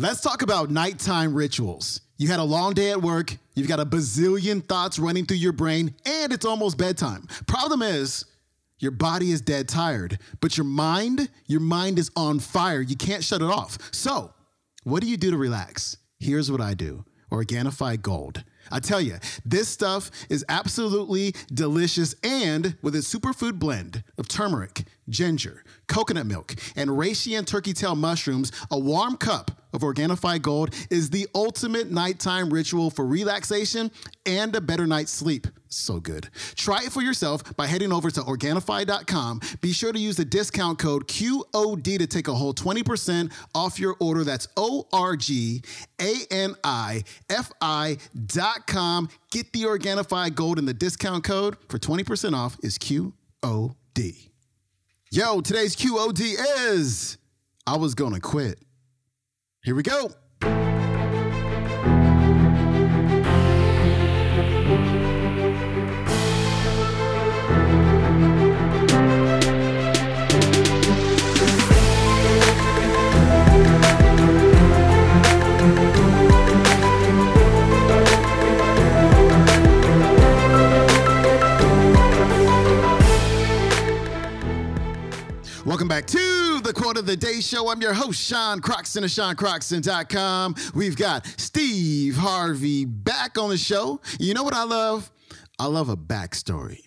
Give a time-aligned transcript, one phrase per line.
[0.00, 2.00] Let's talk about nighttime rituals.
[2.16, 5.52] You had a long day at work, you've got a bazillion thoughts running through your
[5.52, 7.26] brain, and it's almost bedtime.
[7.46, 8.24] Problem is,
[8.78, 12.80] your body is dead tired, but your mind, your mind is on fire.
[12.80, 13.76] You can't shut it off.
[13.92, 14.32] So,
[14.84, 15.98] what do you do to relax?
[16.18, 18.42] Here's what I do Organifi Gold.
[18.72, 22.14] I tell you, this stuff is absolutely delicious.
[22.24, 27.96] And with its superfood blend of turmeric, ginger, coconut milk, and reishi and turkey tail
[27.96, 33.90] mushrooms, a warm cup of Organifi Gold is the ultimate nighttime ritual for relaxation
[34.26, 35.46] and a better night's sleep.
[35.68, 36.28] So good.
[36.56, 39.40] Try it for yourself by heading over to Organifi.com.
[39.60, 43.96] Be sure to use the discount code QOD to take a whole 20% off your
[44.00, 44.24] order.
[44.24, 45.62] That's O R G
[46.00, 49.08] A N I F I.com.
[49.30, 53.12] Get the Organifi Gold and the discount code for 20% off is QOD.
[55.12, 56.36] Yo, today's QOD
[56.68, 57.16] is
[57.66, 58.58] I was gonna quit.
[59.62, 60.10] Here we go.
[85.66, 86.39] Welcome back to
[86.94, 87.70] the of the Day Show.
[87.70, 90.56] I'm your host, Sean Croxton of SeanCroxton.com.
[90.74, 94.00] We've got Steve Harvey back on the show.
[94.18, 95.10] You know what I love?
[95.58, 96.80] I love a backstory.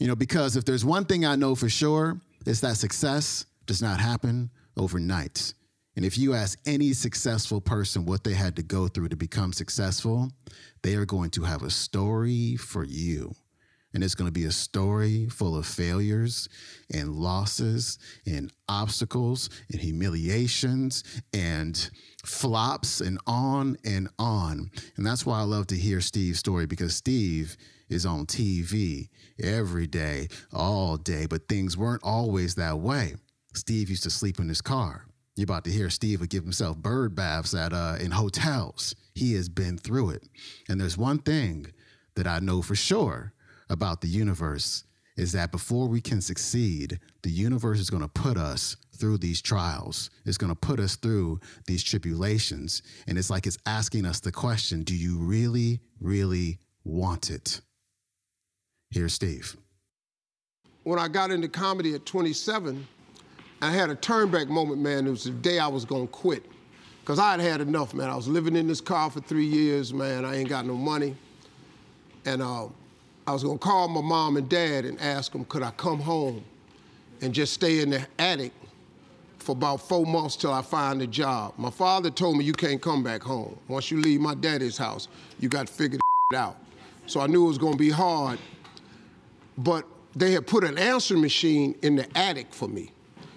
[0.00, 3.80] You know, because if there's one thing I know for sure, it's that success does
[3.80, 5.54] not happen overnight.
[5.94, 9.52] And if you ask any successful person what they had to go through to become
[9.52, 10.32] successful,
[10.82, 13.36] they are going to have a story for you
[13.94, 16.48] and it's going to be a story full of failures
[16.92, 21.90] and losses and obstacles and humiliations and
[22.24, 24.70] flops and on and on.
[24.96, 27.56] And that's why I love to hear Steve's story because Steve
[27.88, 29.08] is on TV
[29.42, 33.14] every day, all day, but things weren't always that way.
[33.54, 35.06] Steve used to sleep in his car.
[35.34, 38.94] You're about to hear Steve would give himself bird baths at uh, in hotels.
[39.14, 40.28] He has been through it.
[40.68, 41.72] And there's one thing
[42.16, 43.32] that I know for sure
[43.70, 44.84] about the universe
[45.16, 49.42] is that before we can succeed, the universe is going to put us through these
[49.42, 50.10] trials.
[50.24, 52.82] It's going to put us through these tribulations.
[53.08, 57.60] And it's like it's asking us the question do you really, really want it?
[58.90, 59.56] Here's Steve.
[60.84, 62.86] When I got into comedy at 27,
[63.60, 65.06] I had a turnback moment, man.
[65.06, 66.44] It was the day I was going to quit.
[67.00, 68.08] Because I had had enough, man.
[68.08, 70.24] I was living in this car for three years, man.
[70.24, 71.16] I ain't got no money.
[72.24, 72.68] And uh,
[73.28, 76.42] I was gonna call my mom and dad and ask them, could I come home
[77.20, 78.52] and just stay in the attic
[79.38, 81.52] for about four months till I find a job.
[81.58, 83.58] My father told me you can't come back home.
[83.68, 85.08] Once you leave my daddy's house,
[85.40, 85.98] you got to figure
[86.30, 86.56] it out.
[87.04, 88.38] So I knew it was gonna be hard,
[89.58, 89.84] but
[90.16, 92.92] they had put an answer machine in the attic for me.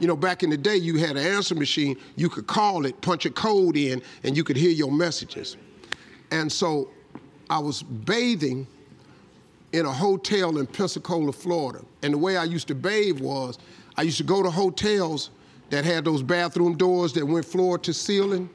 [0.00, 2.98] You know, back in the day, you had an answer machine, you could call it,
[3.02, 5.58] punch a code in, and you could hear your messages.
[6.30, 6.88] And so
[7.50, 8.66] I was bathing
[9.74, 11.84] in a hotel in Pensacola, Florida.
[12.04, 13.58] And the way I used to bathe was
[13.96, 15.30] I used to go to hotels
[15.70, 18.48] that had those bathroom doors that went floor to ceiling.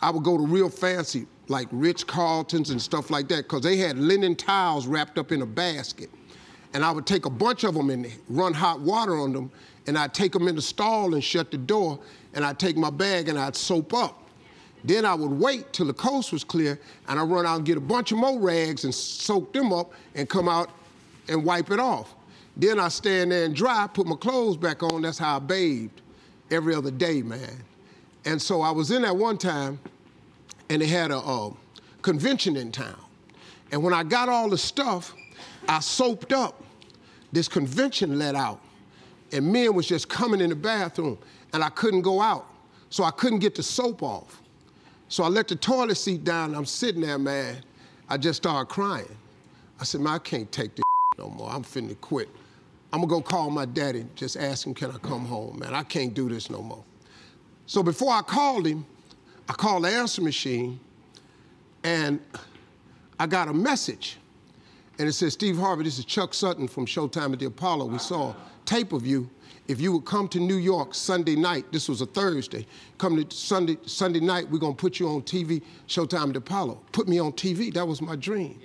[0.00, 3.76] I would go to real fancy, like Ritz Carltons and stuff like that, because they
[3.76, 6.08] had linen towels wrapped up in a basket.
[6.72, 9.50] And I would take a bunch of them and run hot water on them,
[9.86, 12.00] and I'd take them in the stall and shut the door,
[12.32, 14.21] and I'd take my bag and I'd soap up.
[14.84, 16.78] Then I would wait till the coast was clear
[17.08, 19.92] and I'd run out and get a bunch of more rags and soak them up
[20.14, 20.70] and come out
[21.28, 22.14] and wipe it off.
[22.56, 25.02] Then I stand there and dry, put my clothes back on.
[25.02, 26.00] That's how I bathed
[26.50, 27.64] every other day, man.
[28.24, 29.78] And so I was in that one time
[30.68, 31.52] and they had a, a
[32.02, 32.98] convention in town.
[33.70, 35.14] And when I got all the stuff,
[35.68, 36.62] I soaped up.
[37.32, 38.60] This convention let out.
[39.32, 41.16] And men was just coming in the bathroom
[41.54, 42.46] and I couldn't go out.
[42.90, 44.41] So I couldn't get the soap off.
[45.12, 46.54] So I let the toilet seat down.
[46.54, 47.58] I'm sitting there, man.
[48.08, 49.14] I just started crying.
[49.78, 50.84] I said, man, I can't take this
[51.18, 51.50] no more.
[51.50, 52.30] I'm finna quit.
[52.94, 55.74] I'm gonna go call my daddy, just ask him, can I come home, man?
[55.74, 56.82] I can't do this no more.
[57.66, 58.86] So before I called him,
[59.50, 60.80] I called the answer machine
[61.84, 62.18] and
[63.20, 64.16] I got a message.
[65.02, 67.86] And it says, Steve Harvey, this is Chuck Sutton from Showtime at the Apollo.
[67.86, 69.28] We saw a tape of you
[69.66, 72.68] if you would come to New York Sunday night, this was a Thursday,
[72.98, 76.80] come to Sunday, Sunday night, we're gonna put you on TV, Showtime at the Apollo.
[76.92, 78.60] Put me on TV, that was my dream.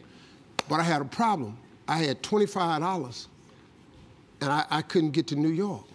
[0.69, 1.57] But I had a problem.
[1.88, 3.25] I had $25
[4.42, 5.86] and I, I couldn't get to New York.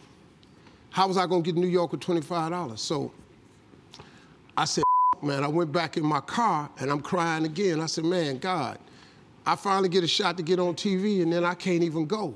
[0.90, 2.80] How was I gonna get to New York with $25?
[2.80, 3.12] So
[4.56, 4.82] I said,
[5.22, 5.44] man.
[5.44, 7.80] I went back in my car and I'm crying again.
[7.80, 8.80] I said, man, God,
[9.44, 12.34] I finally get a shot to get on TV and then I can't even go.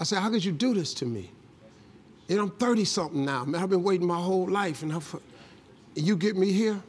[0.00, 1.30] I said, how could you do this to me?
[2.28, 3.62] And I'm 30 something now, man.
[3.62, 5.02] I've been waiting my whole life and, and
[5.94, 6.80] you get me here?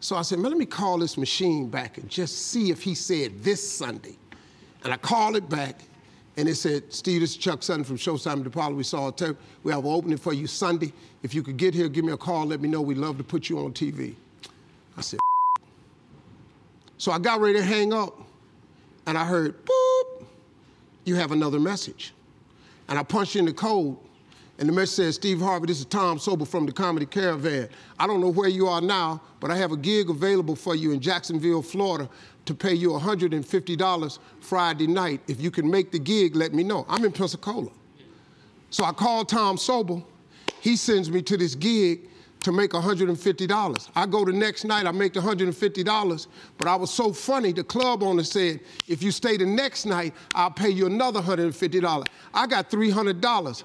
[0.00, 2.94] So I said, man, let me call this machine back and just see if he
[2.94, 4.16] said this Sunday.
[4.84, 5.80] And I called it back
[6.36, 8.74] and it said, Steve, this is Chuck Sutton from Showtime the Apollo.
[8.74, 9.36] We saw a tape.
[9.62, 10.92] We have an opening for you Sunday.
[11.22, 12.82] If you could get here, give me a call, let me know.
[12.82, 14.14] We'd love to put you on TV.
[14.96, 15.20] I said,
[16.98, 18.18] so I got ready to hang up
[19.06, 20.24] and I heard, boop,
[21.04, 22.12] you have another message.
[22.88, 23.96] And I punched in the code,
[24.58, 27.68] and the message says, Steve Harvey, this is Tom Sobel from the Comedy Caravan.
[27.98, 30.92] I don't know where you are now, but I have a gig available for you
[30.92, 32.08] in Jacksonville, Florida,
[32.44, 35.20] to pay you $150 Friday night.
[35.26, 36.84] If you can make the gig, let me know.
[36.88, 37.70] I'm in Pensacola.
[38.70, 40.04] So I called Tom Sobel.
[40.60, 42.08] He sends me to this gig
[42.42, 43.90] to make $150.
[43.94, 46.26] I go the next night, I make the $150,
[46.58, 50.12] but I was so funny, the club owner said, if you stay the next night,
[50.34, 52.06] I'll pay you another $150.
[52.34, 53.64] I got $300.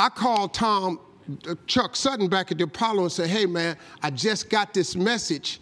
[0.00, 1.00] I called Tom,
[1.48, 4.96] uh, Chuck Sutton back at the Apollo and said, hey man, I just got this
[4.96, 5.60] message.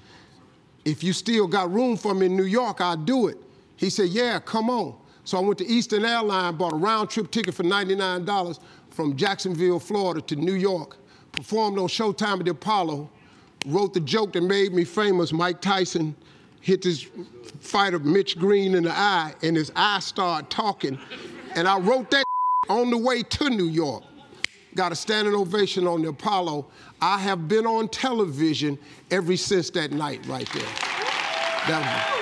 [0.85, 3.37] If you still got room for me in New York, I'll do it.
[3.77, 4.97] He said, yeah, come on.
[5.25, 8.61] So I went to Eastern Airline, bought a round trip ticket for $99
[8.91, 10.97] from Jacksonville, Florida to New York
[11.33, 13.09] performed on Showtime at the Apollo,
[13.67, 15.33] wrote the joke that made me famous.
[15.33, 16.15] Mike Tyson
[16.61, 17.07] hit this
[17.61, 20.99] fighter Mitch Green in the eye, and his eye started talking.
[21.55, 22.25] And I wrote that
[22.69, 24.03] on the way to New York.
[24.75, 26.67] Got a standing ovation on the Apollo.
[27.01, 28.79] I have been on television
[29.11, 30.63] ever since that night right there.
[31.69, 32.16] That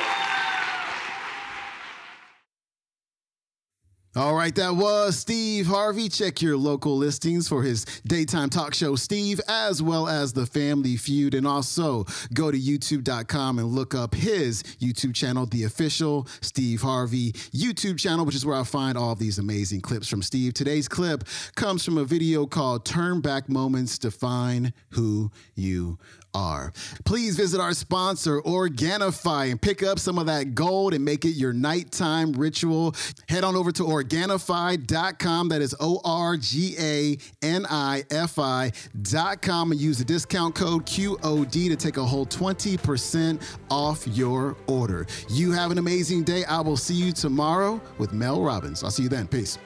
[4.16, 6.08] All right, that was Steve Harvey.
[6.08, 10.96] Check your local listings for his daytime talk show, Steve, as well as the Family
[10.96, 11.34] Feud.
[11.34, 17.32] And also go to youtube.com and look up his YouTube channel, the official Steve Harvey
[17.32, 20.54] YouTube channel, which is where I find all these amazing clips from Steve.
[20.54, 21.24] Today's clip
[21.56, 25.98] comes from a video called Turn Back Moments Define Who You
[26.34, 26.72] are.
[27.04, 31.30] Please visit our sponsor, Organifi, and pick up some of that gold and make it
[31.30, 32.94] your nighttime ritual.
[33.28, 35.48] Head on over to Organifi.com.
[35.48, 40.86] That is O R G A N I F I.com and use the discount code
[40.86, 43.40] QOD to take a whole 20%
[43.70, 45.06] off your order.
[45.28, 46.44] You have an amazing day.
[46.44, 48.82] I will see you tomorrow with Mel Robbins.
[48.82, 49.26] I'll see you then.
[49.26, 49.58] Peace.